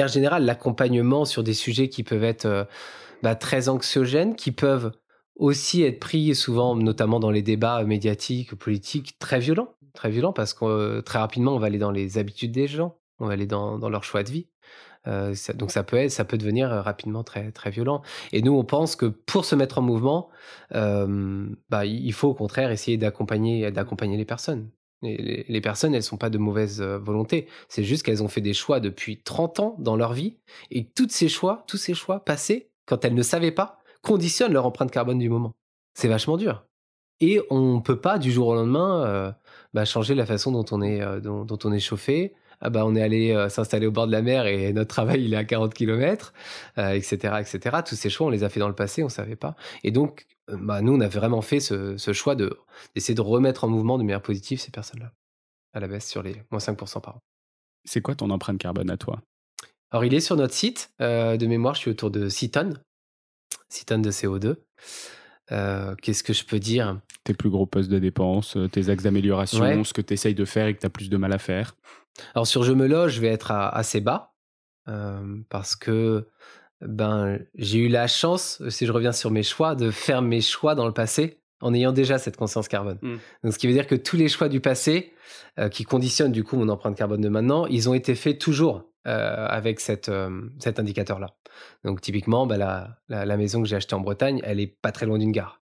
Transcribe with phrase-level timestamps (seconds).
[0.00, 2.68] En général, l'accompagnement sur des sujets qui peuvent être
[3.24, 4.92] bah, très anxiogènes, qui peuvent
[5.34, 9.74] aussi être pris souvent, notamment dans les débats médiatiques politiques, très violents.
[9.94, 13.26] Très violents parce que très rapidement, on va aller dans les habitudes des gens, on
[13.26, 14.46] va aller dans, leur choix de vie.
[15.08, 18.02] Euh, donc ça peut, être, ça peut devenir rapidement très, très violent.
[18.32, 20.28] Et nous, on pense que pour se mettre en mouvement,
[20.76, 23.72] euh, bah, il faut au contraire essayer d'accompagner
[24.16, 24.70] les personnes.
[25.02, 27.46] Les, personnes, elles sont pas de mauvaise volonté.
[27.68, 30.38] C'est juste qu'elles ont fait des choix depuis 30 ans dans leur vie.
[30.70, 34.66] Et tous ces choix, tous ces choix passés, quand elles ne savaient pas, conditionnent leur
[34.66, 35.54] empreinte carbone du moment.
[35.94, 36.64] C'est vachement dur.
[37.20, 39.32] Et on ne peut pas du jour au lendemain euh,
[39.74, 42.34] bah, changer la façon dont on est, euh, dont, on est chauffé.
[42.60, 45.24] Ah bah, on est allé euh, s'installer au bord de la mer et notre travail
[45.24, 46.32] il est à 40 km,
[46.76, 47.78] etc., etc.
[47.86, 49.54] Tous ces choix, on les a fait dans le passé, on ne savait pas.
[49.84, 52.58] Et donc, bah, nous, on a vraiment fait ce, choix de,
[52.94, 55.12] d'essayer de remettre en mouvement de manière positive ces personnes-là,
[55.74, 57.20] à la baisse sur les moins 5% par an.
[57.84, 59.20] C'est quoi ton empreinte carbone à toi?
[59.90, 60.90] Alors, il est sur notre site.
[60.98, 62.80] de mémoire, je suis autour de 6 tonnes.
[63.70, 64.56] 6 tonnes de CO2.
[65.52, 67.00] Euh, qu'est-ce que je peux dire?
[67.24, 70.44] Tes plus gros postes de dépenses, euh, tes axes d'amélioration, ce que tu essayes de
[70.44, 71.74] faire et que tu as plus de mal à faire
[72.34, 74.34] Alors sur Je me loge, je vais être assez bas
[74.88, 76.28] euh, parce que
[76.80, 80.74] ben, j'ai eu la chance, si je reviens sur mes choix, de faire mes choix
[80.74, 82.98] dans le passé en ayant déjà cette conscience carbone.
[83.02, 83.16] Mmh.
[83.42, 85.12] Donc, ce qui veut dire que tous les choix du passé,
[85.72, 89.80] qui conditionnent du coup mon empreinte carbone de maintenant, ils ont été faits toujours avec
[89.80, 90.10] cette,
[90.60, 91.34] cet indicateur-là.
[91.84, 95.06] Donc typiquement, bah, la, la, maison que j'ai achetée en Bretagne, elle est pas très
[95.06, 95.60] loin d'une gare.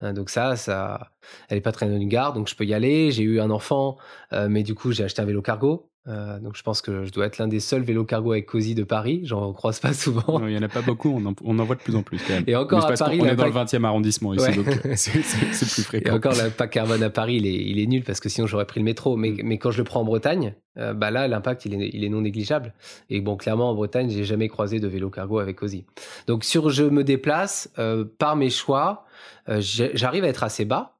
[0.00, 1.12] Hein, donc ça, ça,
[1.48, 3.10] elle est pas très loin d'une gare, donc je peux y aller.
[3.10, 3.96] J'ai eu un enfant,
[4.32, 5.90] euh, mais du coup j'ai acheté un vélo cargo.
[6.08, 8.74] Euh, donc je pense que je dois être l'un des seuls vélos cargo avec Cozy
[8.74, 9.22] de Paris.
[9.24, 10.46] J'en croise pas souvent.
[10.46, 11.10] il y en a pas beaucoup.
[11.10, 12.44] On en, on en, voit de plus en plus quand même.
[12.46, 15.82] Et encore à Paris, on est dans le 20e arrondissement ici, donc euh, c'est plus
[15.82, 16.10] fréquent.
[16.10, 18.66] Et encore l'impact carbone à Paris, il est, il est, nul parce que sinon j'aurais
[18.66, 19.16] pris le métro.
[19.16, 19.40] Mais, mm.
[19.42, 22.08] mais quand je le prends en Bretagne, euh, bah là l'impact il est, il est
[22.08, 22.72] non négligeable.
[23.10, 25.86] Et bon, clairement en Bretagne, j'ai jamais croisé de vélo cargo avec Cozy.
[26.28, 27.72] Donc sur je me déplace
[28.18, 29.04] par mes choix,
[29.48, 30.96] j'arrive à être assez bas.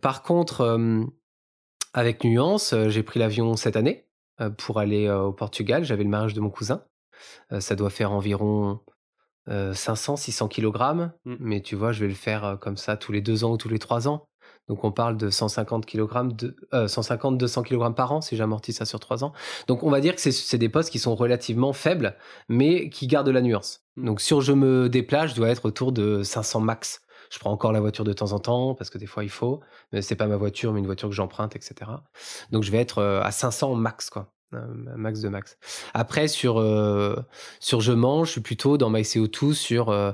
[0.00, 0.78] par contre,
[1.92, 4.04] avec nuance, j'ai pris l'avion cette année.
[4.40, 5.84] Euh, pour aller euh, au Portugal.
[5.84, 6.82] J'avais le mariage de mon cousin.
[7.52, 8.80] Euh, ça doit faire environ
[9.46, 11.10] 500, 600 kg.
[11.24, 13.68] Mais tu vois, je vais le faire comme ça tous les deux ans ou tous
[13.68, 14.26] les trois ans.
[14.68, 16.56] Donc on parle de 150 kg, de,
[16.86, 19.34] 150, 200 kg par an si j'amortis ça sur trois ans.
[19.66, 22.16] Donc on va dire que c'est des postes qui sont relativement faibles,
[22.48, 23.84] mais qui gardent la nuance.
[23.96, 24.06] Mmh.
[24.06, 27.03] Donc sur je me déplace, je dois être autour de 500 max.
[27.34, 29.60] Je prends encore la voiture de temps en temps parce que des fois il faut.
[29.92, 31.90] Mais c'est pas ma voiture, mais une voiture que j'emprunte, etc.
[32.52, 34.32] Donc je vais être euh, à 500 max, quoi.
[34.52, 35.58] max de max.
[35.94, 37.16] Après, sur, euh,
[37.58, 40.12] sur je mange, je suis plutôt dans MyCO2 sur euh,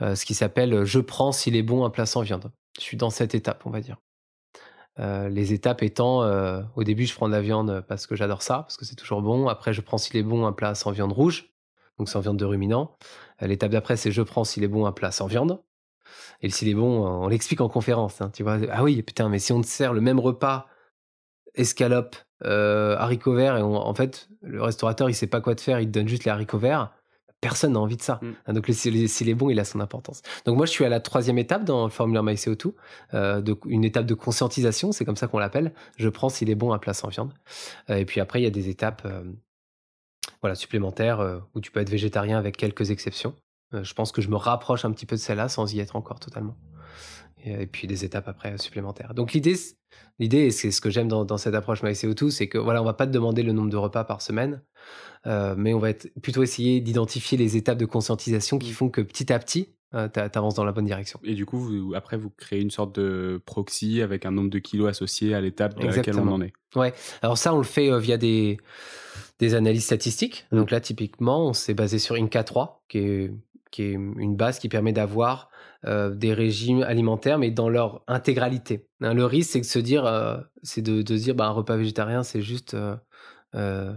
[0.00, 2.50] ce qui s'appelle je prends s'il est bon un plat sans viande.
[2.78, 3.98] Je suis dans cette étape, on va dire.
[4.96, 6.22] les étapes étant,
[6.74, 9.20] au début, je prends de la viande parce que j'adore ça, parce que c'est toujours
[9.20, 9.46] bon.
[9.48, 11.50] Après, je prends s'il est bon un plat sans viande rouge,
[11.98, 12.96] donc sans viande de ruminant.
[13.42, 15.60] L'étape d'après, c'est je prends s'il est bon un plat sans viande.
[16.40, 18.20] Et s'il est bon, on l'explique en conférence.
[18.20, 20.66] Hein, tu vois, ah oui, putain, mais si on te sert le même repas,
[21.54, 25.80] escalope, euh, haricots verts, et en fait, le restaurateur, il sait pas quoi te faire,
[25.80, 26.92] il te donne juste les haricots verts.
[27.40, 28.20] Personne n'a envie de ça.
[28.22, 28.32] Mm.
[28.46, 30.22] Hein, donc, s'il est bon, il a son importance.
[30.44, 32.72] Donc, moi, je suis à la troisième étape dans le formulaire MyCO2,
[33.14, 35.72] euh, de, une étape de conscientisation, c'est comme ça qu'on l'appelle.
[35.96, 37.32] Je prends s'il est bon un plat sans viande.
[37.90, 39.06] Euh, et puis après, il y a des étapes
[40.40, 43.34] voilà, supplémentaires où tu peux être végétarien avec quelques exceptions.
[43.74, 45.96] Euh, je pense que je me rapproche un petit peu de celle-là sans y être
[45.96, 46.56] encore totalement.
[47.44, 49.14] Et, puis des étapes après supplémentaires.
[49.14, 49.56] Donc l'idée,
[50.20, 52.92] l'idée, et c'est ce que j'aime dans, cette approche MyCO2, c'est que voilà, on va
[52.92, 54.62] pas te demander le nombre de repas par semaine,
[55.26, 58.74] euh, mais on va être, plutôt essayer d'identifier les étapes de conscientisation qui mmh.
[58.74, 61.18] font que petit à petit, euh, tu avances dans la bonne direction.
[61.24, 64.88] Et du coup, après, vous créez une sorte de proxy avec un nombre de kilos
[64.88, 66.52] associé à l'étape dans laquelle on en est.
[66.76, 66.94] Ouais.
[67.22, 68.56] Alors ça, on le fait via des,
[69.40, 70.46] des analyses statistiques.
[70.52, 70.56] Mmh.
[70.56, 73.30] Donc là, typiquement, on s'est basé sur Inca 3, qui est
[73.72, 75.50] qui est une base qui permet d'avoir
[75.84, 78.86] euh, des régimes alimentaires, mais dans leur intégralité.
[79.00, 82.22] Hein, le risque, c'est de se dire, euh, c'est de, dire, bah, un repas végétarien,
[82.22, 82.76] c'est juste
[83.54, 83.92] euh,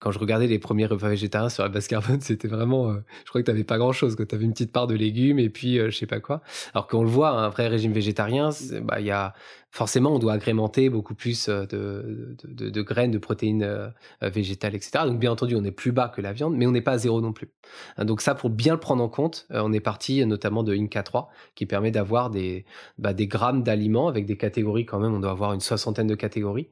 [0.00, 2.92] quand je regardais les premiers repas végétariens sur la base carbone, c'était vraiment,
[3.24, 4.94] je crois que tu n'avais pas grand chose, que tu avais une petite part de
[4.94, 6.42] légumes et puis je sais pas quoi.
[6.74, 8.50] Alors qu'on le voit, un vrai régime végétarien,
[8.82, 9.34] bah, y a
[9.70, 13.88] forcément, on doit agrémenter beaucoup plus euh, de, graines, de protéines euh,
[14.22, 15.04] euh, végétales, etc.
[15.06, 16.98] Donc, bien entendu, on est plus bas que la viande, mais on n'est pas à
[16.98, 17.50] zéro non plus.
[17.96, 21.02] Hein, donc, ça, pour bien le prendre en compte, on est parti notamment de Inca
[21.02, 22.64] 3, qui permet d'avoir des,
[22.98, 25.14] bah, des grammes d'aliments avec des catégories quand même.
[25.14, 26.68] On doit avoir une soixantaine de catégories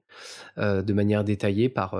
[0.56, 1.96] de manière détaillée par,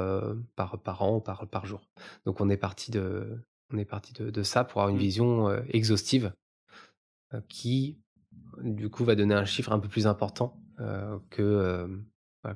[0.56, 1.80] par, par an, par, par jour.
[2.26, 3.38] Donc, on est parti de,
[3.72, 5.00] on est parti de, de ça pour avoir une mmh.
[5.00, 6.32] vision exhaustive
[7.48, 7.98] qui,
[8.62, 10.58] du coup, va donner un chiffre un peu plus important
[11.30, 11.86] que, euh,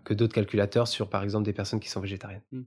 [0.05, 2.43] que d'autres calculateurs sur, par exemple, des personnes qui sont végétariennes.
[2.53, 2.63] Mmh.